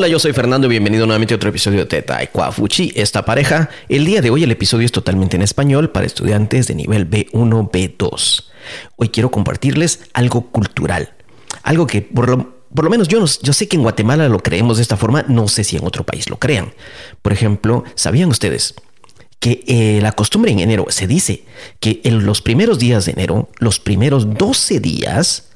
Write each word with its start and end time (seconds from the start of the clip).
Hola, 0.00 0.08
yo 0.08 0.18
soy 0.18 0.32
Fernando 0.32 0.66
y 0.66 0.70
bienvenido 0.70 1.04
nuevamente 1.04 1.34
a 1.34 1.36
otro 1.36 1.50
episodio 1.50 1.84
de 1.84 2.00
Taekwafuchi. 2.00 2.90
Esta 2.96 3.26
pareja, 3.26 3.68
el 3.90 4.06
día 4.06 4.22
de 4.22 4.30
hoy 4.30 4.42
el 4.42 4.50
episodio 4.50 4.86
es 4.86 4.92
totalmente 4.92 5.36
en 5.36 5.42
español 5.42 5.90
para 5.90 6.06
estudiantes 6.06 6.68
de 6.68 6.74
nivel 6.74 7.06
B1, 7.10 7.70
B2. 7.70 8.44
Hoy 8.96 9.10
quiero 9.10 9.30
compartirles 9.30 10.00
algo 10.14 10.50
cultural, 10.50 11.12
algo 11.62 11.86
que 11.86 12.00
por 12.00 12.30
lo, 12.30 12.90
menos 12.90 13.08
yo, 13.08 13.22
yo 13.42 13.52
sé 13.52 13.68
que 13.68 13.76
en 13.76 13.82
Guatemala 13.82 14.26
lo 14.30 14.38
creemos 14.38 14.78
de 14.78 14.84
esta 14.84 14.96
forma, 14.96 15.26
no 15.28 15.48
sé 15.48 15.64
si 15.64 15.76
en 15.76 15.84
otro 15.84 16.02
país 16.02 16.30
lo 16.30 16.38
crean. 16.38 16.72
Por 17.20 17.34
ejemplo, 17.34 17.84
¿sabían 17.94 18.30
ustedes 18.30 18.76
que 19.38 19.62
eh, 19.66 19.98
la 20.00 20.12
costumbre 20.12 20.50
en 20.50 20.60
enero 20.60 20.86
se 20.88 21.08
dice 21.08 21.44
que 21.78 22.00
en 22.04 22.24
los 22.24 22.40
primeros 22.40 22.78
días 22.78 23.04
de 23.04 23.12
enero, 23.12 23.50
los 23.58 23.78
primeros 23.80 24.32
12 24.32 24.80
días, 24.80 25.49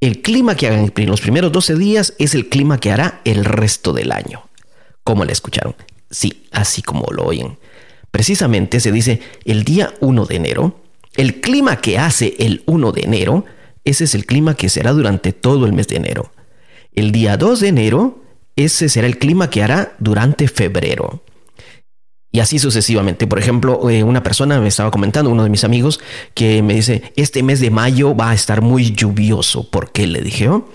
el 0.00 0.22
clima 0.22 0.54
que 0.56 0.66
hagan 0.66 0.92
en 0.96 1.10
los 1.10 1.20
primeros 1.20 1.52
12 1.52 1.74
días 1.76 2.14
es 2.18 2.34
el 2.34 2.48
clima 2.48 2.80
que 2.80 2.90
hará 2.90 3.20
el 3.24 3.44
resto 3.44 3.92
del 3.92 4.12
año. 4.12 4.48
¿Cómo 5.04 5.24
le 5.24 5.32
escucharon? 5.32 5.74
Sí, 6.10 6.44
así 6.50 6.82
como 6.82 7.06
lo 7.12 7.24
oyen. 7.24 7.58
Precisamente 8.10 8.80
se 8.80 8.92
dice 8.92 9.20
el 9.44 9.64
día 9.64 9.92
1 10.00 10.26
de 10.26 10.36
enero, 10.36 10.80
el 11.16 11.40
clima 11.40 11.76
que 11.80 11.98
hace 11.98 12.34
el 12.38 12.62
1 12.66 12.92
de 12.92 13.02
enero, 13.02 13.44
ese 13.84 14.04
es 14.04 14.14
el 14.14 14.24
clima 14.24 14.56
que 14.56 14.68
será 14.68 14.92
durante 14.92 15.32
todo 15.32 15.66
el 15.66 15.72
mes 15.72 15.88
de 15.88 15.96
enero. 15.96 16.32
El 16.94 17.12
día 17.12 17.36
2 17.36 17.60
de 17.60 17.68
enero, 17.68 18.22
ese 18.56 18.88
será 18.88 19.06
el 19.06 19.18
clima 19.18 19.50
que 19.50 19.62
hará 19.62 19.94
durante 19.98 20.48
febrero. 20.48 21.22
Y 22.32 22.38
así 22.38 22.60
sucesivamente. 22.60 23.26
Por 23.26 23.40
ejemplo, 23.40 23.90
eh, 23.90 24.04
una 24.04 24.22
persona 24.22 24.60
me 24.60 24.68
estaba 24.68 24.92
comentando, 24.92 25.30
uno 25.30 25.42
de 25.42 25.50
mis 25.50 25.64
amigos, 25.64 25.98
que 26.34 26.62
me 26.62 26.74
dice, 26.74 27.12
este 27.16 27.42
mes 27.42 27.58
de 27.58 27.70
mayo 27.70 28.14
va 28.14 28.30
a 28.30 28.34
estar 28.34 28.62
muy 28.62 28.92
lluvioso. 28.92 29.68
¿Por 29.68 29.90
qué? 29.90 30.06
Le 30.06 30.20
dije, 30.20 30.48
oh, 30.48 30.68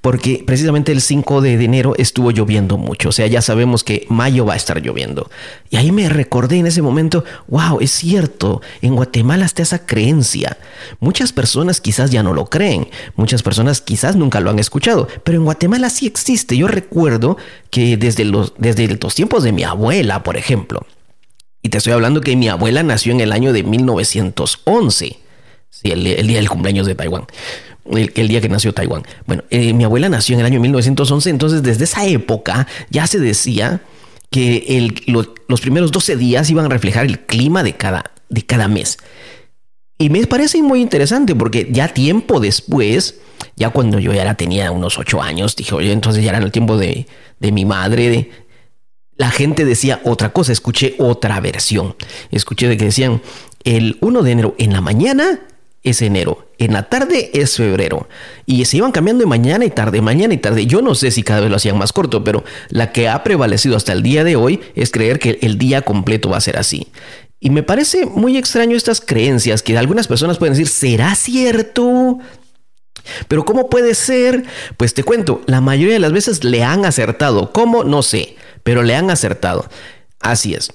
porque 0.00 0.42
precisamente 0.44 0.90
el 0.90 1.00
5 1.00 1.42
de 1.42 1.62
enero 1.62 1.94
estuvo 1.96 2.32
lloviendo 2.32 2.76
mucho. 2.76 3.10
O 3.10 3.12
sea, 3.12 3.28
ya 3.28 3.40
sabemos 3.40 3.84
que 3.84 4.04
mayo 4.08 4.44
va 4.46 4.54
a 4.54 4.56
estar 4.56 4.82
lloviendo. 4.82 5.30
Y 5.70 5.76
ahí 5.76 5.92
me 5.92 6.08
recordé 6.08 6.56
en 6.58 6.66
ese 6.66 6.82
momento, 6.82 7.24
wow, 7.46 7.78
es 7.80 7.92
cierto, 7.92 8.60
en 8.82 8.96
Guatemala 8.96 9.46
está 9.46 9.62
esa 9.62 9.86
creencia. 9.86 10.58
Muchas 10.98 11.32
personas 11.32 11.80
quizás 11.80 12.10
ya 12.10 12.24
no 12.24 12.34
lo 12.34 12.46
creen, 12.46 12.88
muchas 13.14 13.44
personas 13.44 13.80
quizás 13.80 14.16
nunca 14.16 14.40
lo 14.40 14.50
han 14.50 14.58
escuchado, 14.58 15.06
pero 15.22 15.38
en 15.38 15.44
Guatemala 15.44 15.88
sí 15.88 16.06
existe. 16.06 16.56
Yo 16.56 16.66
recuerdo 16.66 17.36
que 17.70 17.96
desde 17.96 18.24
los, 18.24 18.54
desde 18.58 18.88
los 19.00 19.14
tiempos 19.14 19.44
de 19.44 19.52
mi 19.52 19.62
abuela, 19.62 20.24
por 20.24 20.36
ejemplo, 20.36 20.84
y 21.66 21.68
te 21.68 21.78
estoy 21.78 21.94
hablando 21.94 22.20
que 22.20 22.36
mi 22.36 22.48
abuela 22.48 22.84
nació 22.84 23.10
en 23.10 23.20
el 23.20 23.32
año 23.32 23.52
de 23.52 23.64
1911. 23.64 25.18
Sí, 25.68 25.90
el, 25.90 26.04
día 26.04 26.36
del 26.36 26.48
cumpleaños 26.48 26.86
de 26.86 26.94
Taiwán. 26.94 27.26
El, 27.90 28.28
día 28.28 28.40
que 28.40 28.48
nació 28.48 28.72
Taiwán. 28.72 29.02
Bueno, 29.26 29.42
eh, 29.50 29.72
mi 29.72 29.82
abuela 29.82 30.08
nació 30.08 30.34
en 30.34 30.40
el 30.40 30.46
año 30.46 30.60
1911, 30.60 31.28
entonces 31.28 31.64
desde 31.64 31.82
esa 31.82 32.06
época 32.06 32.68
ya 32.88 33.08
se 33.08 33.18
decía 33.18 33.80
que 34.30 34.92
los 35.48 35.60
primeros 35.60 35.90
12 35.90 36.16
días 36.16 36.48
iban 36.50 36.66
a 36.66 36.68
reflejar 36.68 37.04
el 37.04 37.18
clima 37.18 37.64
de 37.64 37.72
cada, 37.72 38.12
de 38.28 38.46
cada 38.46 38.68
mes. 38.68 38.98
Y 39.98 40.08
me 40.08 40.24
parece 40.28 40.62
muy 40.62 40.80
interesante 40.80 41.34
porque 41.34 41.66
ya 41.72 41.88
tiempo 41.88 42.38
después, 42.38 43.16
ya 43.56 43.70
cuando 43.70 43.98
yo 43.98 44.12
ya 44.12 44.34
tenía 44.34 44.70
unos 44.70 45.00
8 45.00 45.20
años, 45.20 45.56
dije, 45.56 45.74
oye, 45.74 45.90
entonces 45.90 46.22
ya 46.22 46.30
era 46.30 46.38
el 46.38 46.52
tiempo 46.52 46.78
de, 46.78 47.08
de 47.40 47.50
mi 47.50 47.64
madre, 47.64 48.08
de, 48.08 48.30
la 49.16 49.30
gente 49.30 49.64
decía 49.64 50.00
otra 50.04 50.32
cosa, 50.32 50.52
escuché 50.52 50.94
otra 50.98 51.40
versión. 51.40 51.96
Escuché 52.30 52.68
de 52.68 52.76
que 52.76 52.86
decían, 52.86 53.22
el 53.64 53.98
1 54.00 54.22
de 54.22 54.30
enero 54.30 54.54
en 54.58 54.72
la 54.72 54.80
mañana 54.80 55.40
es 55.82 56.02
enero, 56.02 56.50
en 56.58 56.72
la 56.72 56.88
tarde 56.88 57.30
es 57.32 57.56
febrero. 57.56 58.08
Y 58.44 58.64
se 58.64 58.78
iban 58.78 58.92
cambiando 58.92 59.22
de 59.22 59.28
mañana 59.28 59.64
y 59.64 59.70
tarde, 59.70 60.00
mañana 60.02 60.34
y 60.34 60.38
tarde. 60.38 60.66
Yo 60.66 60.82
no 60.82 60.94
sé 60.94 61.10
si 61.10 61.22
cada 61.22 61.40
vez 61.40 61.50
lo 61.50 61.56
hacían 61.56 61.78
más 61.78 61.92
corto, 61.92 62.24
pero 62.24 62.44
la 62.68 62.92
que 62.92 63.08
ha 63.08 63.22
prevalecido 63.22 63.76
hasta 63.76 63.92
el 63.92 64.02
día 64.02 64.24
de 64.24 64.36
hoy 64.36 64.60
es 64.74 64.90
creer 64.90 65.18
que 65.18 65.38
el 65.42 65.58
día 65.58 65.82
completo 65.82 66.28
va 66.28 66.36
a 66.36 66.40
ser 66.40 66.58
así. 66.58 66.88
Y 67.38 67.50
me 67.50 67.62
parece 67.62 68.06
muy 68.06 68.36
extraño 68.36 68.76
estas 68.76 69.00
creencias 69.00 69.62
que 69.62 69.78
algunas 69.78 70.08
personas 70.08 70.38
pueden 70.38 70.54
decir, 70.54 70.68
¿será 70.68 71.14
cierto? 71.14 72.18
Pero 73.28 73.44
¿cómo 73.44 73.70
puede 73.70 73.94
ser? 73.94 74.44
Pues 74.76 74.94
te 74.94 75.04
cuento, 75.04 75.42
la 75.46 75.60
mayoría 75.60 75.94
de 75.94 76.00
las 76.00 76.12
veces 76.12 76.42
le 76.42 76.64
han 76.64 76.84
acertado. 76.84 77.52
¿Cómo? 77.52 77.84
No 77.84 78.02
sé 78.02 78.36
pero 78.66 78.82
le 78.82 78.96
han 78.96 79.10
acertado. 79.12 79.64
Así 80.18 80.52
es. 80.52 80.72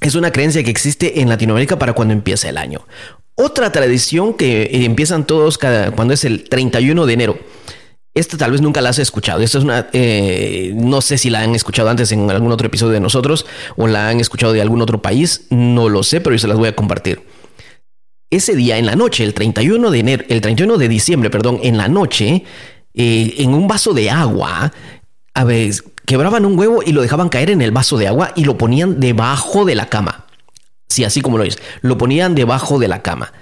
Es 0.00 0.16
una 0.16 0.32
creencia 0.32 0.64
que 0.64 0.70
existe 0.70 1.20
en 1.20 1.28
Latinoamérica 1.28 1.78
para 1.78 1.92
cuando 1.92 2.12
empieza 2.12 2.48
el 2.48 2.56
año. 2.56 2.84
Otra 3.36 3.70
tradición 3.70 4.34
que 4.34 4.62
eh, 4.62 4.84
empiezan 4.84 5.24
todos 5.24 5.56
cada, 5.56 5.92
cuando 5.92 6.12
es 6.12 6.24
el 6.24 6.48
31 6.48 7.06
de 7.06 7.12
enero. 7.12 7.38
Esta 8.14 8.36
tal 8.36 8.50
vez 8.50 8.60
nunca 8.60 8.80
la 8.80 8.88
has 8.88 8.98
escuchado. 8.98 9.42
Esta 9.42 9.58
es 9.58 9.64
una. 9.64 9.88
Eh, 9.92 10.72
no 10.74 11.00
sé 11.02 11.18
si 11.18 11.30
la 11.30 11.42
han 11.42 11.54
escuchado 11.54 11.88
antes 11.88 12.10
en 12.10 12.28
algún 12.28 12.50
otro 12.50 12.66
episodio 12.66 12.94
de 12.94 13.00
nosotros 13.00 13.46
o 13.76 13.86
la 13.86 14.08
han 14.08 14.18
escuchado 14.18 14.52
de 14.52 14.60
algún 14.60 14.82
otro 14.82 15.00
país. 15.00 15.46
No 15.50 15.88
lo 15.88 16.02
sé, 16.02 16.20
pero 16.20 16.34
yo 16.34 16.40
se 16.40 16.48
las 16.48 16.58
voy 16.58 16.66
a 16.66 16.74
compartir. 16.74 17.22
Ese 18.28 18.56
día 18.56 18.76
en 18.76 18.86
la 18.86 18.96
noche, 18.96 19.22
el 19.22 19.34
31 19.34 19.88
de 19.92 19.98
enero, 20.00 20.24
el 20.28 20.40
31 20.40 20.78
de 20.78 20.88
diciembre, 20.88 21.30
perdón, 21.30 21.60
en 21.62 21.76
la 21.76 21.86
noche, 21.86 22.42
eh, 22.92 23.34
en 23.38 23.54
un 23.54 23.68
vaso 23.68 23.94
de 23.94 24.10
agua, 24.10 24.72
a 25.32 25.44
ver, 25.44 25.72
quebraban 26.10 26.44
un 26.44 26.58
huevo 26.58 26.82
y 26.84 26.90
lo 26.90 27.02
dejaban 27.02 27.28
caer 27.28 27.50
en 27.50 27.62
el 27.62 27.70
vaso 27.70 27.96
de 27.96 28.08
agua 28.08 28.32
y 28.34 28.42
lo 28.42 28.58
ponían 28.58 28.98
debajo 28.98 29.64
de 29.64 29.76
la 29.76 29.86
cama. 29.86 30.26
Sí, 30.88 31.04
así 31.04 31.20
como 31.20 31.38
lo 31.38 31.44
es. 31.44 31.56
Lo 31.82 31.98
ponían 31.98 32.34
debajo 32.34 32.80
de 32.80 32.88
la 32.88 33.00
cama. 33.00 33.32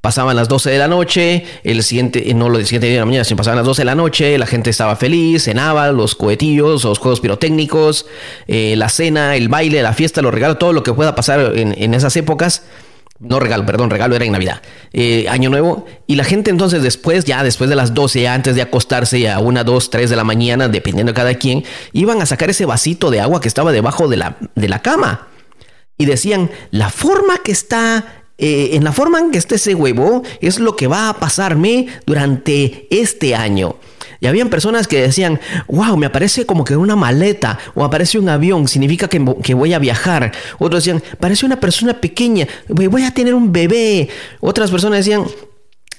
Pasaban 0.00 0.34
las 0.34 0.48
12 0.48 0.70
de 0.70 0.78
la 0.78 0.88
noche, 0.88 1.44
el 1.64 1.82
siguiente, 1.82 2.30
eh, 2.30 2.32
no 2.32 2.48
lo 2.48 2.56
del 2.56 2.66
siguiente 2.66 2.86
día 2.86 2.94
de 2.94 3.00
la 3.00 3.04
mañana, 3.04 3.24
sino 3.24 3.36
pasaban 3.36 3.58
las 3.58 3.66
12 3.66 3.82
de 3.82 3.84
la 3.84 3.94
noche, 3.94 4.38
la 4.38 4.46
gente 4.46 4.70
estaba 4.70 4.96
feliz, 4.96 5.44
cenaba, 5.44 5.92
los 5.92 6.14
cohetillos, 6.14 6.84
los 6.84 6.98
juegos 6.98 7.20
pirotécnicos, 7.20 8.06
eh, 8.46 8.74
la 8.76 8.88
cena, 8.88 9.36
el 9.36 9.50
baile, 9.50 9.82
la 9.82 9.92
fiesta, 9.92 10.22
los 10.22 10.32
regalos, 10.32 10.58
todo 10.58 10.72
lo 10.72 10.82
que 10.82 10.94
pueda 10.94 11.14
pasar 11.14 11.52
en, 11.54 11.74
en 11.76 11.92
esas 11.92 12.16
épocas 12.16 12.62
no 13.24 13.40
regalo, 13.40 13.66
perdón, 13.66 13.90
regalo 13.90 14.14
era 14.14 14.24
en 14.24 14.32
Navidad, 14.32 14.62
eh, 14.92 15.26
Año 15.28 15.50
Nuevo, 15.50 15.86
y 16.06 16.16
la 16.16 16.24
gente 16.24 16.50
entonces 16.50 16.82
después, 16.82 17.24
ya 17.24 17.42
después 17.42 17.70
de 17.70 17.76
las 17.76 17.94
12, 17.94 18.28
antes 18.28 18.54
de 18.54 18.62
acostarse 18.62 19.28
a 19.28 19.38
una, 19.38 19.64
dos, 19.64 19.90
tres 19.90 20.10
de 20.10 20.16
la 20.16 20.24
mañana, 20.24 20.68
dependiendo 20.68 21.12
de 21.12 21.16
cada 21.16 21.34
quien, 21.34 21.64
iban 21.92 22.20
a 22.22 22.26
sacar 22.26 22.50
ese 22.50 22.66
vasito 22.66 23.10
de 23.10 23.20
agua 23.20 23.40
que 23.40 23.48
estaba 23.48 23.72
debajo 23.72 24.08
de 24.08 24.16
la, 24.16 24.36
de 24.54 24.68
la 24.68 24.80
cama. 24.80 25.28
Y 25.96 26.06
decían, 26.06 26.50
la 26.70 26.90
forma 26.90 27.38
que 27.44 27.52
está 27.52 28.24
eh, 28.36 28.70
en 28.72 28.82
la 28.82 28.92
forma 28.92 29.20
en 29.20 29.30
que 29.30 29.38
esté 29.38 29.54
ese 29.54 29.74
huevo 29.74 30.22
es 30.40 30.58
lo 30.58 30.74
que 30.74 30.88
va 30.88 31.08
a 31.08 31.18
pasarme 31.18 31.86
durante 32.04 32.88
este 32.90 33.34
año. 33.34 33.76
Y 34.20 34.26
habían 34.26 34.50
personas 34.50 34.86
que 34.86 35.00
decían, 35.00 35.40
wow, 35.68 35.96
me 35.96 36.06
aparece 36.06 36.46
como 36.46 36.64
que 36.64 36.76
una 36.76 36.96
maleta 36.96 37.58
o 37.74 37.84
aparece 37.84 38.18
un 38.18 38.28
avión, 38.28 38.68
significa 38.68 39.08
que, 39.08 39.18
voy 39.18 39.72
a 39.72 39.78
viajar. 39.78 40.32
Otros 40.58 40.84
decían, 40.84 41.02
parece 41.20 41.46
una 41.46 41.60
persona 41.60 42.00
pequeña, 42.00 42.46
voy 42.68 43.04
a 43.04 43.12
tener 43.12 43.34
un 43.34 43.52
bebé. 43.52 44.08
Otras 44.40 44.70
personas 44.70 44.98
decían, 44.98 45.24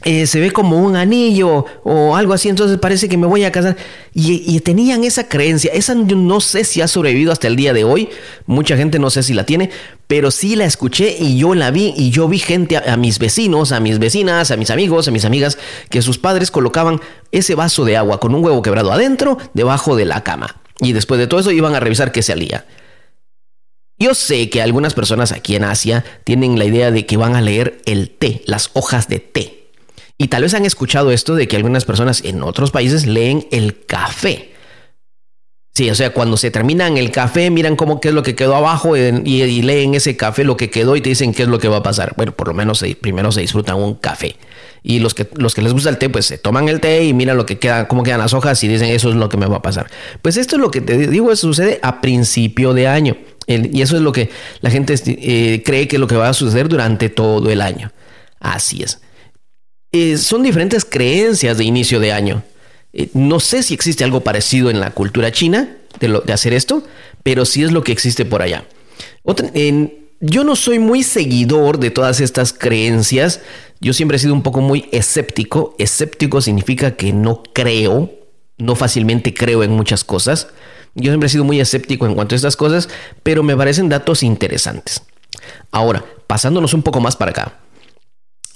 eh, 0.07 0.27
se 0.27 0.39
ve 0.39 0.51
como 0.51 0.77
un 0.77 0.95
anillo 0.95 1.65
o 1.83 2.15
algo 2.15 2.33
así, 2.33 2.47
entonces 2.47 2.77
parece 2.77 3.09
que 3.09 3.17
me 3.17 3.25
voy 3.25 3.43
a 3.43 3.51
casar. 3.51 3.75
Y, 4.13 4.59
tenían 4.59 5.03
esa 5.03 5.27
creencia, 5.27 5.71
esa 5.73 5.95
no 5.95 6.39
sé 6.41 6.63
si 6.63 6.79
ha 6.79 6.87
sobrevivido 6.87 7.31
hasta 7.31 7.47
el 7.47 7.55
día 7.55 7.73
de 7.73 7.83
hoy, 7.83 8.09
mucha 8.45 8.77
gente 8.77 8.99
no 8.99 9.09
sé 9.09 9.23
si 9.23 9.33
la 9.33 9.47
tiene, 9.47 9.71
pero 10.05 10.29
sí 10.29 10.55
la 10.55 10.65
escuché 10.65 11.17
y 11.19 11.39
yo 11.39 11.55
la 11.55 11.71
vi 11.71 11.91
y 11.97 12.11
yo 12.11 12.27
vi 12.27 12.37
gente, 12.37 12.77
a, 12.77 12.95
mis 12.97 13.17
vecinos, 13.17 13.71
a 13.71 13.79
mis 13.79 13.97
vecinas, 13.97 14.51
a 14.51 14.57
mis 14.57 14.69
amigos, 14.69 15.07
a 15.07 15.11
mis 15.11 15.25
amigas, 15.25 15.57
que 15.89 16.03
sus 16.03 16.19
padres 16.19 16.51
colocaban 16.51 17.01
ese 17.31 17.55
vaso 17.55 17.83
de 17.83 17.97
agua 17.97 18.19
con 18.19 18.35
un 18.35 18.45
huevo 18.45 18.61
quebrado 18.61 18.91
adentro, 18.91 19.39
debajo 19.55 19.95
de 19.95 20.05
la 20.05 20.23
cama. 20.23 20.61
Y 20.81 20.93
después 20.93 21.19
de 21.19 21.25
todo 21.25 21.39
eso 21.39 21.49
iban 21.49 21.73
a 21.73 21.79
revisar 21.79 22.11
qué 22.11 22.21
se 22.21 22.31
alía. 22.31 22.65
Yo 23.97 24.13
sé 24.13 24.51
que 24.51 24.61
algunas 24.61 24.93
personas 24.93 25.31
aquí 25.31 25.55
en 25.55 25.63
Asia 25.63 26.05
tienen 26.25 26.59
la 26.59 26.65
idea 26.65 26.91
de 26.91 27.07
que 27.07 27.17
van 27.17 27.35
a 27.35 27.41
leer 27.41 27.81
el 27.85 28.11
té, 28.11 28.43
las 28.45 28.69
hojas 28.73 29.07
de 29.07 29.19
té. 29.19 29.64
Y 30.17 30.27
tal 30.27 30.43
vez 30.43 30.53
han 30.53 30.65
escuchado 30.65 31.11
esto 31.11 31.35
de 31.35 31.47
que 31.47 31.57
algunas 31.57 31.85
personas 31.85 32.23
en 32.23 32.41
otros 32.41 32.71
países 32.71 33.05
leen 33.05 33.47
el 33.51 33.85
café. 33.85 34.55
Sí, 35.73 35.89
o 35.89 35.95
sea, 35.95 36.13
cuando 36.13 36.37
se 36.37 36.51
terminan 36.51 36.95
el 36.95 37.11
café, 37.11 37.49
miran 37.49 37.75
cómo 37.75 37.99
qué 37.99 38.07
es 38.07 38.13
lo 38.13 38.23
que 38.23 38.33
quedó 38.33 38.55
abajo 38.55 38.95
y, 38.95 39.61
leen 39.61 39.93
ese 39.93 40.15
café 40.15 40.45
lo 40.45 40.55
que 40.55 40.69
quedó 40.69 40.95
y 40.95 41.01
te 41.01 41.09
dicen 41.09 41.33
qué 41.33 41.43
es 41.43 41.49
lo 41.49 41.59
que 41.59 41.67
va 41.67 41.77
a 41.77 41.83
pasar. 41.83 42.13
Bueno, 42.15 42.31
por 42.31 42.47
lo 42.47 42.53
menos 42.53 42.81
primero 43.01 43.33
se 43.33 43.41
disfrutan 43.41 43.75
un 43.75 43.95
café. 43.95 44.37
Y 44.83 44.99
los 44.99 45.13
que, 45.13 45.27
los 45.35 45.53
que 45.53 45.61
les 45.61 45.73
gusta 45.73 45.89
el 45.89 45.97
té, 45.97 46.07
pues 46.09 46.27
se 46.27 46.37
toman 46.37 46.69
el 46.69 46.79
té 46.79 47.03
y 47.03 47.13
miran 47.13 47.35
lo 47.35 47.45
que 47.45 47.59
queda, 47.59 47.89
cómo 47.89 48.03
quedan 48.03 48.19
las 48.19 48.33
hojas 48.33 48.63
y 48.63 48.69
dicen 48.69 48.87
eso 48.87 49.09
es 49.09 49.15
lo 49.15 49.27
que 49.27 49.35
me 49.35 49.47
va 49.47 49.57
a 49.57 49.61
pasar. 49.61 49.91
Pues 50.21 50.37
esto 50.37 50.55
es 50.55 50.61
lo 50.61 50.71
que 50.71 50.79
te 50.79 50.97
digo, 51.09 51.35
sucede 51.35 51.81
a 51.83 51.99
principio 51.99 52.73
de 52.73 52.87
año. 52.87 53.17
y 53.45 53.81
eso 53.81 53.97
es 53.97 54.01
lo 54.01 54.13
que 54.13 54.29
la 54.61 54.69
gente 54.69 54.95
eh, 55.07 55.61
cree 55.65 55.89
que 55.89 55.97
es 55.97 55.99
lo 55.99 56.07
que 56.07 56.15
va 56.15 56.29
a 56.29 56.33
suceder 56.33 56.69
durante 56.69 57.09
todo 57.09 57.51
el 57.51 57.59
año. 57.59 57.91
Así 58.39 58.81
es. 58.81 59.01
Eh, 59.97 60.17
son 60.17 60.43
diferentes 60.43 60.83
creencias 60.83 61.57
de 61.57 61.63
inicio 61.63 62.01
de 62.01 62.11
año. 62.11 62.43
Eh, 62.91 63.07
no 63.13 63.39
sé 63.39 63.63
si 63.63 63.73
existe 63.73 64.03
algo 64.03 64.25
parecido 64.25 64.69
en 64.69 64.81
la 64.81 64.91
cultura 64.91 65.31
china 65.31 65.77
de, 66.01 66.19
de 66.25 66.33
hacer 66.33 66.51
esto, 66.51 66.83
pero 67.23 67.45
sí 67.45 67.63
es 67.63 67.71
lo 67.71 67.81
que 67.81 67.93
existe 67.93 68.25
por 68.25 68.41
allá. 68.41 68.65
yo 70.19 70.43
no 70.43 70.57
soy 70.57 70.79
muy 70.79 71.01
seguidor 71.01 71.79
de 71.79 71.91
todas 71.91 72.19
estas 72.19 72.51
creencias. 72.51 73.39
Yo 73.79 73.93
siempre 73.93 74.17
he 74.17 74.19
sido 74.19 74.33
un 74.33 74.43
poco 74.43 74.59
muy 74.59 74.89
escéptico. 74.91 75.77
Escéptico 75.79 76.41
significa 76.41 76.97
que 76.97 77.13
no 77.13 77.41
creo, 77.53 78.11
no 78.57 78.75
fácilmente 78.75 79.33
creo 79.33 79.63
en 79.63 79.71
muchas 79.71 80.03
cosas. 80.03 80.49
Yo 80.93 81.09
siempre 81.09 81.27
he 81.27 81.29
sido 81.31 81.45
muy 81.45 81.61
escéptico 81.61 82.05
en 82.05 82.15
cuanto 82.15 82.35
a 82.35 82.37
estas 82.37 82.57
cosas, 82.57 82.89
pero 83.23 83.43
me 83.43 83.55
parecen 83.55 83.87
datos 83.87 84.23
interesantes. 84.23 85.03
Ahora, 85.71 86.03
pasándonos 86.27 86.73
un 86.73 86.83
poco 86.83 86.99
más 86.99 87.15
para 87.15 87.31
acá. 87.31 87.59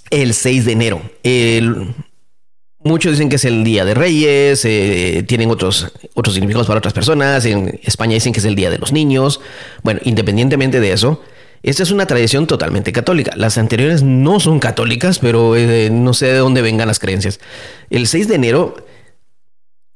El 0.10 0.34
6 0.34 0.66
de 0.66 0.72
enero. 0.72 1.02
Muchos 2.82 3.12
dicen 3.12 3.28
que 3.28 3.36
es 3.36 3.44
el 3.44 3.66
Día 3.66 3.84
de 3.84 3.94
Reyes, 3.94 4.64
eh, 4.64 5.26
tienen 5.28 5.52
otros, 5.52 5.92
otros 6.14 6.34
significados 6.34 6.66
para 6.66 6.78
otras 6.78 6.94
personas. 6.94 7.46
En 7.46 7.78
España 7.84 8.14
dicen 8.14 8.32
que 8.32 8.40
es 8.40 8.46
el 8.46 8.56
Día 8.56 8.70
de 8.70 8.78
los 8.78 8.94
Niños. 8.94 9.42
Bueno, 9.84 10.00
independientemente 10.06 10.80
de 10.80 10.94
eso, 10.94 11.22
esta 11.62 11.84
es 11.84 11.92
una 11.92 12.06
tradición 12.06 12.48
totalmente 12.48 12.94
católica. 12.94 13.34
Las 13.36 13.58
anteriores 13.58 14.02
no 14.02 14.40
son 14.40 14.60
católicas, 14.60 15.20
pero 15.20 15.58
eh, 15.58 15.90
no 15.92 16.14
sé 16.14 16.28
de 16.28 16.38
dónde 16.38 16.62
vengan 16.62 16.88
las 16.88 17.00
creencias. 17.00 17.42
El 17.90 18.08
6 18.08 18.30
de 18.30 18.36
enero, 18.36 18.88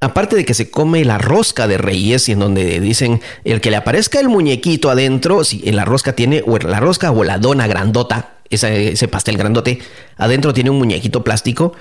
aparte 0.02 0.36
de 0.36 0.44
que 0.44 0.54
se 0.54 0.70
come 0.70 1.06
la 1.06 1.20
rosca 1.20 1.70
de 1.70 1.78
reyes, 1.78 2.28
y 2.28 2.34
en 2.34 2.40
donde 2.40 2.82
dicen 2.82 3.22
el 3.46 3.62
que 3.62 3.72
le 3.72 3.78
aparezca 3.78 4.20
el 4.20 4.28
muñequito 4.28 4.90
adentro, 4.90 5.46
si 5.46 5.62
en 5.66 5.78
la 5.78 5.86
rosca 5.86 6.14
tiene, 6.14 6.44
o 6.46 6.58
la 6.58 6.82
rosca 6.82 7.12
o 7.12 7.24
la 7.24 7.38
dona 7.38 7.66
grandota, 7.68 8.40
ese 8.50 9.08
pastel 9.08 9.38
grandote, 9.38 9.80
adentro 10.18 10.54
tiene 10.54 10.70
un 10.70 10.78
muñequito 10.78 11.24
plástico. 11.24 11.74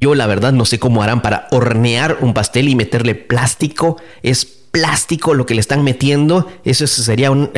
Yo 0.00 0.14
la 0.14 0.26
verdad 0.26 0.52
no 0.52 0.64
sé 0.64 0.78
cómo 0.78 1.02
harán 1.02 1.22
para 1.22 1.46
hornear 1.50 2.18
un 2.20 2.34
pastel 2.34 2.68
y 2.68 2.74
meterle 2.74 3.14
plástico. 3.14 3.96
Es 4.22 4.44
plástico 4.44 5.34
lo 5.34 5.46
que 5.46 5.54
le 5.54 5.60
están 5.60 5.84
metiendo. 5.84 6.50
Eso 6.64 6.86
sería 6.88 7.30
un, 7.30 7.50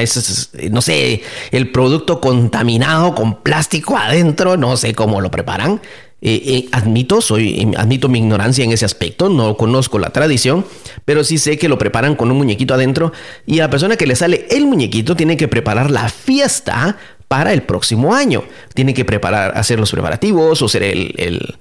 no 0.71 0.83
sé, 0.83 1.23
el 1.51 1.73
producto 1.73 2.21
contaminado 2.21 3.15
con 3.15 3.43
plástico 3.43 3.97
adentro. 3.97 4.59
No 4.59 4.77
sé 4.77 4.95
cómo 4.95 5.23
lo 5.23 5.31
preparan. 5.31 5.81
Eh, 6.23 6.43
eh, 6.45 6.69
admito, 6.73 7.21
soy, 7.21 7.73
admito 7.77 8.09
mi 8.09 8.19
ignorancia 8.19 8.65
en 8.65 8.73
ese 8.73 8.87
aspecto, 8.87 9.29
no 9.29 9.57
conozco 9.59 9.99
la 9.99 10.11
tradición, 10.11 10.65
pero 11.05 11.23
sí 11.25 11.37
sé 11.37 11.59
que 11.59 11.69
lo 11.69 11.77
preparan 11.77 12.17
con 12.17 12.31
un 12.31 12.39
muñequito 12.39 12.73
adentro 12.73 13.13
y 13.45 13.61
a 13.61 13.65
la 13.65 13.71
persona 13.71 13.97
que 13.97 14.07
le 14.07 14.17
sale 14.17 14.47
el 14.51 14.67
muñequito 14.67 15.15
tiene 15.15 15.37
que 15.37 15.47
preparar 15.47 15.91
la 15.91 16.09
fiesta 16.09 16.97
para 17.29 17.53
el 17.53 17.63
próximo 17.63 18.15
año. 18.15 18.45
Tiene 18.75 18.95
que 18.95 19.05
preparar, 19.05 19.57
hacer 19.57 19.79
los 19.79 19.91
preparativos 19.91 20.63
o 20.63 20.69
ser 20.69 20.83
el, 20.83 21.57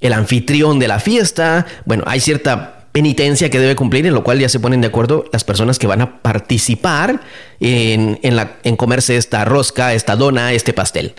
el, 0.00 0.12
anfitrión 0.12 0.78
de 0.78 0.88
la 0.88 1.00
fiesta. 1.00 1.66
Bueno, 1.84 2.04
hay 2.06 2.20
cierta 2.20 2.86
penitencia 2.92 3.50
que 3.50 3.60
debe 3.60 3.76
cumplir, 3.76 4.06
en 4.06 4.14
lo 4.14 4.24
cual 4.24 4.38
ya 4.38 4.48
se 4.48 4.60
ponen 4.60 4.80
de 4.80 4.88
acuerdo 4.88 5.24
las 5.32 5.44
personas 5.44 5.78
que 5.78 5.86
van 5.86 6.00
a 6.00 6.22
participar 6.22 7.20
en, 7.60 8.18
la, 8.36 8.56
en 8.64 8.76
comerse 8.76 9.16
esta 9.16 9.44
rosca, 9.44 9.94
esta 9.94 10.16
dona, 10.16 10.52
este 10.52 10.72
pastel. 10.72 11.14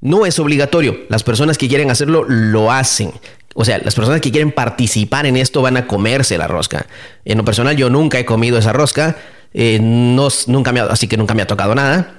No 0.00 0.26
es 0.26 0.38
obligatorio, 0.38 0.96
las 1.08 1.24
personas 1.24 1.58
que 1.58 1.68
quieren 1.68 1.90
hacerlo 1.90 2.24
lo 2.24 2.70
hacen. 2.70 3.12
O 3.54 3.64
sea, 3.64 3.78
las 3.78 3.96
personas 3.96 4.20
que 4.20 4.30
quieren 4.30 4.52
participar 4.52 5.26
en 5.26 5.36
esto 5.36 5.60
van 5.60 5.76
a 5.76 5.88
comerse 5.88 6.38
la 6.38 6.46
rosca. 6.46 6.86
En 7.24 7.38
lo 7.38 7.44
personal 7.44 7.76
yo 7.76 7.90
nunca 7.90 8.18
he 8.20 8.24
comido 8.24 8.58
esa 8.58 8.72
rosca, 8.72 9.16
eh, 9.52 9.80
no, 9.82 10.28
nunca 10.46 10.72
me 10.72 10.80
así 10.80 11.08
que 11.08 11.16
nunca 11.16 11.34
me 11.34 11.42
ha 11.42 11.46
tocado 11.46 11.74
nada 11.74 12.17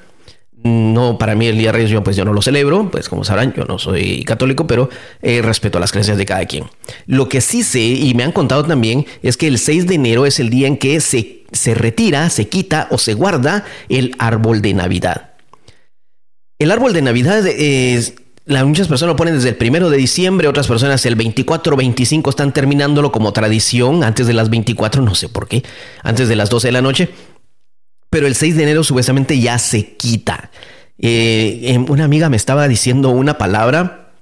no, 0.63 1.17
para 1.17 1.35
mí 1.35 1.47
el 1.47 1.57
Día 1.57 1.67
de 1.67 1.73
Reyes 1.73 1.89
yo 1.89 2.03
pues 2.03 2.17
yo 2.17 2.25
no 2.25 2.33
lo 2.33 2.41
celebro, 2.41 2.91
pues 2.91 3.07
como 3.07 3.23
sabrán 3.23 3.53
yo 3.53 3.63
no 3.63 3.79
soy 3.79 4.23
católico, 4.25 4.67
pero 4.67 4.89
eh, 5.21 5.41
respeto 5.41 5.77
a 5.77 5.81
las 5.81 5.91
creencias 5.91 6.17
de 6.17 6.25
cada 6.25 6.45
quien. 6.45 6.65
Lo 7.05 7.29
que 7.29 7.39
sí 7.39 7.63
sé 7.63 7.79
y 7.79 8.13
me 8.13 8.23
han 8.23 8.33
contado 8.33 8.65
también 8.65 9.05
es 9.23 9.37
que 9.37 9.47
el 9.47 9.57
6 9.57 9.87
de 9.87 9.95
enero 9.95 10.25
es 10.25 10.39
el 10.39 10.49
día 10.49 10.67
en 10.67 10.77
que 10.77 10.99
se, 10.99 11.43
se 11.53 11.75
retira, 11.75 12.29
se 12.29 12.49
quita 12.49 12.87
o 12.91 12.97
se 12.97 13.13
guarda 13.13 13.63
el 13.87 14.15
árbol 14.19 14.61
de 14.61 14.73
Navidad. 14.73 15.29
El 16.57 16.71
árbol 16.71 16.91
de 16.91 17.03
Navidad 17.03 17.47
es... 17.47 18.15
muchas 18.45 18.89
personas 18.89 19.13
lo 19.13 19.15
ponen 19.15 19.35
desde 19.35 19.49
el 19.49 19.55
primero 19.55 19.89
de 19.89 19.95
diciembre, 19.95 20.49
otras 20.49 20.67
personas 20.67 21.05
el 21.05 21.15
24 21.15 21.73
o 21.73 21.77
25 21.77 22.29
están 22.29 22.51
terminándolo 22.51 23.13
como 23.13 23.31
tradición 23.31 24.03
antes 24.03 24.27
de 24.27 24.33
las 24.33 24.49
24, 24.49 25.01
no 25.01 25.15
sé 25.15 25.29
por 25.29 25.47
qué, 25.47 25.63
antes 26.03 26.27
de 26.27 26.35
las 26.35 26.49
12 26.49 26.67
de 26.67 26.71
la 26.73 26.81
noche 26.81 27.09
pero 28.09 28.27
el 28.27 28.35
6 28.35 28.55
de 28.55 28.63
enero 28.63 28.83
supuestamente 28.83 29.39
ya 29.39 29.57
se 29.59 29.95
quita. 29.95 30.49
Eh, 30.97 31.61
em, 31.63 31.89
una 31.89 32.05
amiga 32.05 32.29
me 32.29 32.37
estaba 32.37 32.67
diciendo 32.67 33.09
una 33.09 33.37
palabra. 33.37 34.13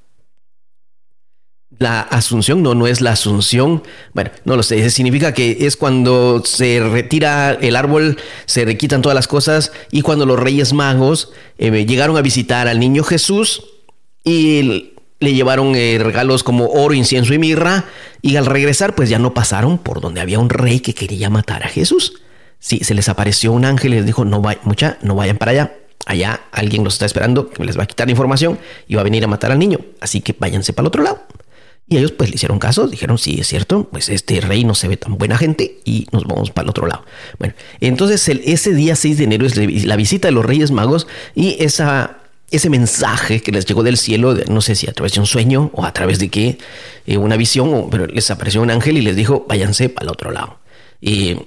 La 1.80 2.02
asunción, 2.02 2.64
no, 2.64 2.74
no 2.74 2.88
es 2.88 3.02
la 3.02 3.12
asunción. 3.12 3.84
Bueno, 4.14 4.32
no 4.46 4.56
lo 4.56 4.64
sé. 4.64 4.90
Significa 4.90 5.34
que 5.34 5.58
es 5.62 5.78
cuando 5.78 6.42
se 6.44 6.80
retira 6.80 7.52
el 7.52 7.76
árbol, 7.76 8.18
se 8.46 8.66
requitan 8.66 9.02
todas 9.02 9.16
las 9.16 9.28
cosas 9.28 9.72
y 9.92 10.02
cuando 10.02 10.26
los 10.26 10.40
reyes 10.40 10.74
magos 10.74 11.32
eh, 11.60 11.86
llegaron 11.86 12.18
a 12.18 12.22
visitar 12.22 12.68
al 12.68 12.80
niño 12.80 13.04
Jesús 13.04 13.64
y 14.24 14.94
le 15.20 15.34
llevaron 15.34 15.76
eh, 15.76 16.00
regalos 16.02 16.44
como 16.44 16.66
oro, 16.68 16.94
incienso 16.94 17.34
y 17.34 17.40
mirra 17.40 17.86
y 18.22 18.36
al 18.36 18.46
regresar 18.46 18.96
pues 18.96 19.10
ya 19.10 19.20
no 19.20 19.34
pasaron 19.34 19.78
por 19.78 20.02
donde 20.02 20.22
había 20.22 20.40
un 20.40 20.50
rey 20.50 20.80
que 20.80 20.94
quería 20.94 21.30
matar 21.30 21.64
a 21.64 21.68
Jesús. 21.68 22.22
Sí, 22.60 22.80
se 22.84 22.94
les 22.94 23.10
apareció 23.10 23.52
un 23.52 23.66
ángel 23.66 23.94
y 23.94 23.98
les 23.98 24.06
dijo, 24.06 24.26
no, 24.26 24.42
vaya, 24.42 24.60
mucha, 24.64 24.98
no 25.02 25.16
vayan 25.16 25.38
para 25.38 25.52
allá. 25.52 25.78
Allá 26.06 26.42
alguien 26.52 26.84
los 26.84 26.94
está 26.94 27.06
esperando 27.06 27.50
que 27.50 27.64
les 27.66 27.78
va 27.78 27.84
a 27.84 27.86
quitar 27.86 28.08
la 28.08 28.12
información 28.12 28.58
y 28.88 28.96
va 28.96 29.02
a 29.02 29.04
venir 29.04 29.24
a 29.24 29.28
matar 29.28 29.52
al 29.52 29.60
niño. 29.60 29.80
Así 30.00 30.22
que 30.22 30.36
váyanse 30.38 30.74
para 30.74 30.84
el 30.84 30.88
otro 30.88 31.04
lado. 31.04 31.22
Y 31.90 31.98
ellos 31.98 32.12
pues 32.12 32.30
le 32.30 32.36
hicieron 32.36 32.60
caso, 32.60 32.88
dijeron, 32.88 33.18
sí, 33.18 33.38
es 33.40 33.48
cierto, 33.48 33.88
pues 33.90 34.10
este 34.10 34.42
rey 34.42 34.66
no 34.66 34.76
se 34.76 34.90
ve 34.90 34.98
tan 34.98 35.18
buena 35.18 35.38
gente 35.38 35.80
y 35.86 36.08
nos 36.12 36.26
vamos 36.26 36.52
para 36.52 36.66
el 36.66 36.70
otro 36.70 36.86
lado. 36.86 37.06
Bueno, 37.40 37.54
entonces 37.80 38.28
el, 38.28 38.42
ese 38.44 38.74
día 38.74 38.96
6 38.96 39.18
de 39.18 39.24
enero 39.24 39.46
es 39.46 39.86
la 39.86 39.96
visita 39.96 40.28
de 40.28 40.34
los 40.34 40.46
Reyes 40.46 40.72
Magos 40.72 41.08
y 41.34 41.56
esa, 41.64 42.18
ese 42.52 42.70
mensaje 42.70 43.42
que 43.42 43.54
les 43.54 43.66
llegó 43.66 43.84
del 43.84 43.96
cielo, 43.96 44.36
no 44.50 44.60
sé 44.60 44.76
si 44.76 44.90
a 44.90 44.92
través 44.92 45.14
de 45.14 45.22
un 45.22 45.28
sueño 45.28 45.72
o 45.74 45.86
a 45.86 45.94
través 45.94 46.20
de 46.20 46.28
qué, 46.28 46.58
eh, 47.06 47.18
una 47.18 47.38
visión, 47.38 47.90
pero 47.90 48.06
les 48.06 48.30
apareció 48.32 48.62
un 48.62 48.70
ángel 48.70 48.98
y 48.98 49.02
les 49.02 49.16
dijo, 49.16 49.46
váyanse 49.48 49.88
para 49.88 50.06
el 50.06 50.12
otro 50.12 50.32
lado. 50.32 50.60
Y 51.00 51.38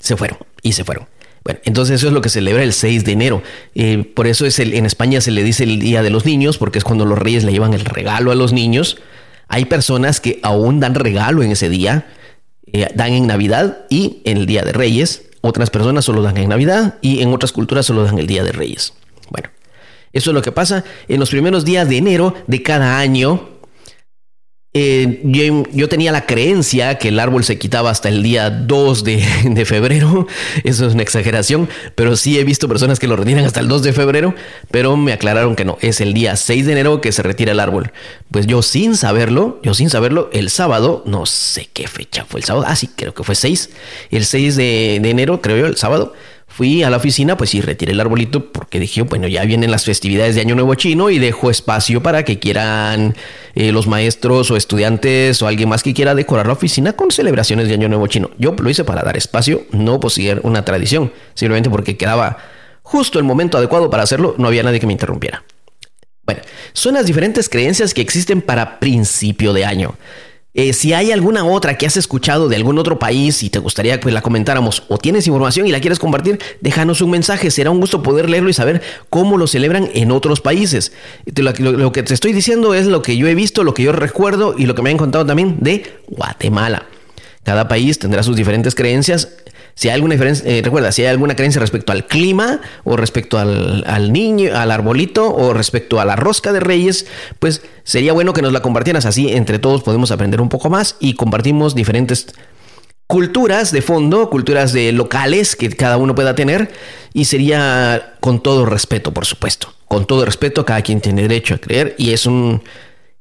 se 0.00 0.16
fueron 0.16 0.38
y 0.62 0.72
se 0.72 0.84
fueron. 0.84 1.06
Bueno, 1.44 1.60
entonces 1.64 1.96
eso 1.96 2.08
es 2.08 2.12
lo 2.12 2.20
que 2.20 2.28
celebra 2.28 2.62
el 2.62 2.72
6 2.72 3.04
de 3.04 3.12
enero. 3.12 3.42
Eh, 3.74 4.04
por 4.14 4.26
eso 4.26 4.44
es 4.44 4.58
el, 4.58 4.74
en 4.74 4.86
España 4.86 5.20
se 5.20 5.30
le 5.30 5.42
dice 5.42 5.64
el 5.64 5.78
Día 5.78 6.02
de 6.02 6.10
los 6.10 6.26
Niños, 6.26 6.58
porque 6.58 6.78
es 6.78 6.84
cuando 6.84 7.06
los 7.06 7.18
reyes 7.18 7.44
le 7.44 7.52
llevan 7.52 7.74
el 7.74 7.84
regalo 7.84 8.32
a 8.32 8.34
los 8.34 8.52
niños. 8.52 8.98
Hay 9.48 9.64
personas 9.64 10.20
que 10.20 10.40
aún 10.42 10.80
dan 10.80 10.94
regalo 10.94 11.42
en 11.42 11.52
ese 11.52 11.70
día, 11.70 12.06
eh, 12.72 12.88
dan 12.94 13.12
en 13.12 13.26
Navidad 13.26 13.86
y 13.88 14.20
en 14.24 14.36
el 14.36 14.46
Día 14.46 14.62
de 14.62 14.72
Reyes. 14.72 15.22
Otras 15.40 15.70
personas 15.70 16.04
solo 16.04 16.22
dan 16.22 16.36
en 16.36 16.50
Navidad 16.50 16.96
y 17.00 17.22
en 17.22 17.32
otras 17.32 17.52
culturas 17.52 17.86
solo 17.86 18.04
dan 18.04 18.18
el 18.18 18.26
Día 18.26 18.44
de 18.44 18.52
Reyes. 18.52 18.92
Bueno, 19.30 19.48
eso 20.12 20.30
es 20.30 20.34
lo 20.34 20.42
que 20.42 20.52
pasa 20.52 20.84
en 21.08 21.20
los 21.20 21.30
primeros 21.30 21.64
días 21.64 21.88
de 21.88 21.96
enero 21.96 22.34
de 22.46 22.62
cada 22.62 22.98
año 22.98 23.57
eh, 24.80 25.64
yo, 25.72 25.88
tenía 25.88 26.12
la 26.12 26.24
creencia 26.24 26.98
que 26.98 27.08
el 27.08 27.18
árbol 27.18 27.42
se 27.42 27.58
quitaba 27.58 27.90
hasta 27.90 28.08
el 28.08 28.22
día 28.22 28.48
2 28.50 29.04
de, 29.04 29.64
febrero. 29.66 30.26
Eso 30.62 30.86
es 30.86 30.94
una 30.94 31.02
exageración, 31.02 31.68
pero 31.94 32.16
sí 32.16 32.38
he 32.38 32.44
visto 32.44 32.68
personas 32.68 32.98
que 32.98 33.08
lo 33.08 33.16
retiran 33.16 33.44
hasta 33.44 33.60
el 33.60 33.66
2 33.66 33.82
de 33.82 33.92
febrero, 33.92 34.34
pero 34.70 34.96
me 34.96 35.12
aclararon 35.12 35.56
que 35.56 35.64
no, 35.64 35.78
es 35.80 36.00
el 36.00 36.14
día 36.14 36.36
6 36.36 36.66
de 36.66 36.72
enero 36.72 37.00
que 37.00 37.10
se 37.10 37.22
retira 37.22 37.52
el 37.52 37.60
árbol. 37.60 37.92
Pues 38.30 38.46
yo 38.46 38.62
sin 38.62 38.94
saberlo, 38.94 39.58
yo 39.64 39.74
sin 39.74 39.90
saberlo, 39.90 40.30
el 40.32 40.48
sábado, 40.50 41.02
no 41.06 41.26
sé 41.26 41.68
qué 41.72 41.88
fecha 41.88 42.24
fue 42.28 42.40
el 42.40 42.44
sábado, 42.44 42.64
ah 42.68 42.76
sí, 42.76 42.88
creo 42.94 43.14
que 43.14 43.24
fue 43.24 43.34
6, 43.34 43.70
el 44.10 44.24
6 44.24 44.56
de, 44.56 44.96
enero, 44.96 45.40
creo 45.40 45.56
yo, 45.56 45.66
el 45.66 45.76
sábado, 45.76 46.12
fui 46.46 46.82
a 46.82 46.90
la 46.90 46.96
oficina, 46.96 47.36
pues 47.36 47.50
sí, 47.50 47.60
retiré 47.60 47.92
el 47.92 48.00
arbolito 48.00 48.52
porque 48.52 48.80
dije, 48.80 49.02
bueno, 49.02 49.28
ya 49.28 49.44
vienen 49.44 49.70
las 49.70 49.84
festividades 49.84 50.34
de 50.34 50.40
Año 50.40 50.54
Nuevo 50.54 50.74
Chino 50.74 51.10
y 51.10 51.18
dejo 51.18 51.50
espacio 51.50 52.02
para 52.02 52.24
que 52.24 52.38
quieran 52.38 53.14
eh, 53.60 53.72
los 53.72 53.88
maestros 53.88 54.52
o 54.52 54.56
estudiantes 54.56 55.42
o 55.42 55.48
alguien 55.48 55.68
más 55.68 55.82
que 55.82 55.92
quiera 55.92 56.14
decorar 56.14 56.46
la 56.46 56.52
oficina 56.52 56.92
con 56.92 57.10
celebraciones 57.10 57.66
de 57.66 57.74
Año 57.74 57.88
Nuevo 57.88 58.06
Chino. 58.06 58.30
Yo 58.38 58.54
lo 58.56 58.70
hice 58.70 58.84
para 58.84 59.02
dar 59.02 59.16
espacio, 59.16 59.66
no 59.72 59.98
por 59.98 60.12
seguir 60.12 60.40
una 60.44 60.64
tradición, 60.64 61.12
simplemente 61.34 61.68
porque 61.68 61.96
quedaba 61.96 62.38
justo 62.84 63.18
el 63.18 63.24
momento 63.24 63.58
adecuado 63.58 63.90
para 63.90 64.04
hacerlo, 64.04 64.36
no 64.38 64.46
había 64.46 64.62
nadie 64.62 64.78
que 64.78 64.86
me 64.86 64.92
interrumpiera. 64.92 65.42
Bueno, 66.24 66.40
son 66.72 66.94
las 66.94 67.06
diferentes 67.06 67.48
creencias 67.48 67.94
que 67.94 68.00
existen 68.00 68.42
para 68.42 68.78
principio 68.78 69.52
de 69.52 69.64
año. 69.64 69.96
Eh, 70.54 70.72
si 70.72 70.92
hay 70.92 71.12
alguna 71.12 71.44
otra 71.44 71.76
que 71.76 71.86
has 71.86 71.96
escuchado 71.96 72.48
de 72.48 72.56
algún 72.56 72.78
otro 72.78 72.98
país 72.98 73.42
y 73.42 73.50
te 73.50 73.58
gustaría 73.58 74.00
que 74.00 74.10
la 74.10 74.22
comentáramos 74.22 74.82
o 74.88 74.98
tienes 74.98 75.26
información 75.26 75.66
y 75.66 75.70
la 75.70 75.80
quieres 75.80 75.98
compartir, 75.98 76.40
déjanos 76.60 77.00
un 77.02 77.10
mensaje. 77.10 77.50
Será 77.50 77.70
un 77.70 77.80
gusto 77.80 78.02
poder 78.02 78.30
leerlo 78.30 78.48
y 78.48 78.54
saber 78.54 78.82
cómo 79.10 79.36
lo 79.36 79.46
celebran 79.46 79.90
en 79.94 80.10
otros 80.10 80.40
países. 80.40 80.92
Lo, 81.36 81.52
lo 81.72 81.92
que 81.92 82.02
te 82.02 82.14
estoy 82.14 82.32
diciendo 82.32 82.74
es 82.74 82.86
lo 82.86 83.02
que 83.02 83.16
yo 83.16 83.28
he 83.28 83.34
visto, 83.34 83.62
lo 83.62 83.74
que 83.74 83.82
yo 83.82 83.92
recuerdo 83.92 84.54
y 84.56 84.66
lo 84.66 84.74
que 84.74 84.82
me 84.82 84.90
han 84.90 84.96
contado 84.96 85.26
también 85.26 85.58
de 85.60 86.00
Guatemala. 86.08 86.86
Cada 87.44 87.68
país 87.68 87.98
tendrá 87.98 88.22
sus 88.22 88.36
diferentes 88.36 88.74
creencias 88.74 89.28
si 89.78 89.88
hay 89.88 89.94
alguna 89.94 90.14
diferencia, 90.14 90.44
eh, 90.50 90.60
recuerda, 90.60 90.90
si 90.90 91.02
hay 91.02 91.06
alguna 91.06 91.36
creencia 91.36 91.60
respecto 91.60 91.92
al 91.92 92.08
clima 92.08 92.60
o 92.82 92.96
respecto 92.96 93.38
al, 93.38 94.12
niño, 94.12 94.50
al 94.56 94.72
arbolito 94.72 95.32
o 95.32 95.54
respecto 95.54 96.00
a 96.00 96.04
la 96.04 96.16
rosca 96.16 96.52
de 96.52 96.58
reyes, 96.58 97.06
pues 97.38 97.62
sería 97.84 98.12
bueno 98.12 98.32
que 98.32 98.42
nos 98.42 98.52
la 98.52 98.60
compartieras 98.60 99.06
así. 99.06 99.32
Entre 99.32 99.60
todos 99.60 99.84
podemos 99.84 100.10
aprender 100.10 100.40
un 100.40 100.48
poco 100.48 100.68
más 100.68 100.96
y 100.98 101.14
compartimos 101.14 101.76
diferentes 101.76 102.26
culturas 103.06 103.70
de 103.70 103.80
fondo, 103.80 104.30
culturas 104.30 104.72
de 104.72 104.90
locales 104.90 105.54
que 105.54 105.68
cada 105.68 105.96
uno 105.96 106.12
pueda 106.12 106.34
tener 106.34 106.72
y 107.12 107.26
sería 107.26 108.14
con 108.18 108.42
todo 108.42 108.66
respeto, 108.66 109.14
por 109.14 109.26
supuesto. 109.26 109.72
Con 109.86 110.06
todo 110.06 110.24
respeto, 110.24 110.66
cada 110.66 110.82
quien 110.82 111.00
tiene 111.00 111.22
derecho 111.22 111.54
a 111.54 111.58
creer 111.58 111.94
y 111.98 112.10
es 112.10 112.26
un 112.26 112.64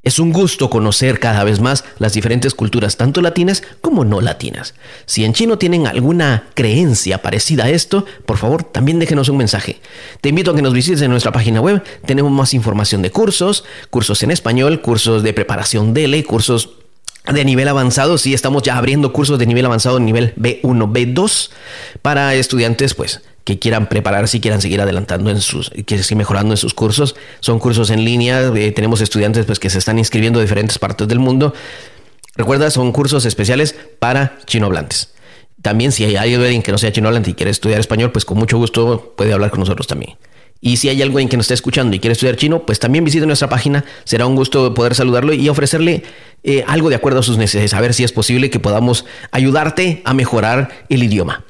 Es 0.08 0.20
un 0.20 0.32
gusto 0.32 0.70
conocer 0.70 1.20
cada 1.20 1.44
vez 1.44 1.60
más 1.60 1.84
las 2.00 2.14
diferentes 2.14 2.54
culturas, 2.54 2.96
tanto 2.96 3.22
latinas 3.22 3.62
como 3.82 4.06
no 4.06 4.22
latinas. 4.22 4.74
Si 5.06 5.26
en 5.26 5.34
chino 5.34 5.58
tienen 5.58 5.86
alguna 5.86 6.48
creencia 6.54 7.22
parecida 7.22 7.66
a 7.66 7.70
esto, 7.70 8.06
por 8.26 8.38
favor, 8.38 8.64
también 8.64 9.00
déjenos 9.00 9.28
un 9.28 9.36
mensaje. 9.36 9.82
Te 10.22 10.30
invito 10.30 10.52
a 10.52 10.56
que 10.56 10.62
nos 10.62 10.72
visites 10.72 11.02
en 11.02 11.12
nuestra 11.12 11.34
página 11.34 11.60
web. 11.60 11.84
Tenemos 12.06 12.32
más 12.32 12.54
información 12.54 13.02
de 13.02 13.12
cursos, 13.12 13.66
cursos 13.90 14.24
en 14.24 14.32
español, 14.32 14.80
cursos 14.80 15.24
de 15.24 15.34
preparación 15.34 15.94
DELE, 15.94 16.24
cursos 16.24 16.70
de 17.34 17.46
nivel 17.46 17.68
avanzado. 17.68 18.18
Sí, 18.18 18.34
estamos 18.34 18.64
ya 18.64 18.78
abriendo 18.78 19.14
cursos 19.14 19.40
de 19.40 19.46
nivel 19.46 19.66
avanzado, 19.66 20.00
nivel 20.00 20.34
B1, 20.36 20.92
B2, 20.92 21.50
para 22.02 22.34
estudiantes, 22.36 22.94
pues 22.94 23.22
que 23.44 23.60
quieran 23.60 23.88
prepararse 23.88 24.38
y 24.38 24.40
quieran 24.42 24.62
seguir 24.62 24.82
adelantando 24.82 25.30
en 25.30 25.40
sus, 25.40 25.70
que 25.70 25.98
seguir 26.04 26.18
mejorando 26.18 26.54
en 26.54 26.58
sus 26.58 26.74
cursos. 26.74 27.16
Son 27.40 27.60
cursos 27.60 27.90
en 27.92 28.04
línea, 28.04 28.52
eh, 28.54 28.74
tenemos 28.74 29.00
estudiantes 29.00 29.46
pues, 29.46 29.58
que 29.58 29.70
se 29.70 29.78
están 29.78 29.98
inscribiendo 30.00 30.40
de 30.40 30.46
diferentes 30.46 30.78
partes 30.78 31.08
del 31.08 31.20
mundo. 31.20 31.54
Recuerda, 32.36 32.70
son 32.70 32.92
cursos 32.92 33.26
especiales 33.26 33.74
para 34.00 34.38
chinohablantes. 34.46 35.14
También 35.62 35.94
si 35.94 36.04
hay 36.04 36.18
alguien 36.18 36.62
que 36.62 36.74
no 36.74 36.78
sea 36.78 36.92
chinohablante 36.92 37.32
y 37.32 37.34
quiere 37.36 37.52
estudiar 37.52 37.80
español, 37.80 38.12
pues 38.12 38.26
con 38.26 38.38
mucho 38.38 38.58
gusto 38.58 39.14
puede 39.16 39.32
hablar 39.32 39.50
con 39.50 39.62
nosotros 39.62 39.88
también. 39.88 40.18
Y 40.62 40.78
si 40.78 40.90
hay 40.90 41.02
alguien 41.02 41.30
que 41.30 41.38
nos 41.38 41.46
está 41.46 41.54
escuchando 41.54 41.96
y 41.96 42.00
quiere 42.00 42.14
estudiar 42.14 42.36
chino, 42.36 42.66
pues 42.66 42.80
también 42.80 43.04
visite 43.04 43.26
nuestra 43.26 43.50
página. 43.50 43.86
Será 44.04 44.26
un 44.26 44.36
gusto 44.36 44.74
poder 44.74 44.96
saludarlo 44.96 45.34
y 45.34 45.48
ofrecerle 45.50 46.04
eh, 46.44 46.64
algo 46.68 46.90
de 46.90 46.96
acuerdo 46.96 47.20
a 47.20 47.24
sus 47.24 47.38
necesidades, 47.38 47.74
a 47.74 47.82
ver 47.82 47.94
si 47.94 48.04
es 48.04 48.12
posible 48.12 48.50
que 48.50 48.60
podamos 48.60 49.06
ayudarte 49.32 50.02
a 50.06 50.14
mejorar 50.14 50.86
el 50.90 51.04
idioma. 51.04 51.46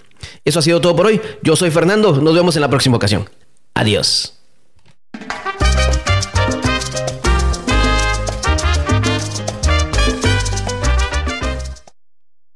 Eso 0.46 0.60
ha 0.60 0.62
sido 0.62 0.82
todo 0.82 0.96
por 0.96 1.06
hoy. 1.06 1.22
Yo 1.44 1.56
soy 1.56 1.72
Fernando. 1.72 2.20
Nos 2.22 2.36
vemos 2.36 2.56
en 2.56 2.62
la 2.62 2.70
próxima 2.70 2.98
ocasión. 2.98 3.30
Adiós. 3.74 4.37